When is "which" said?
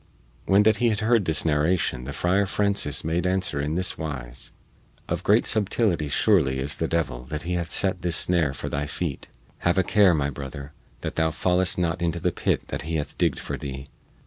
12.71-12.81